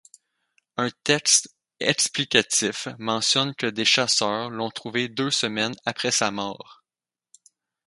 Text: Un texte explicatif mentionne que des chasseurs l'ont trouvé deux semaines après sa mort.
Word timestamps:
Un 0.77 0.89
texte 1.03 1.53
explicatif 1.79 2.87
mentionne 2.97 3.53
que 3.53 3.67
des 3.67 3.85
chasseurs 3.85 4.49
l'ont 4.49 4.71
trouvé 4.71 5.09
deux 5.09 5.29
semaines 5.29 5.75
après 5.85 6.09
sa 6.09 6.31
mort. 6.31 6.83